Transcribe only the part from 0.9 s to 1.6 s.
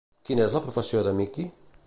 de Mickey?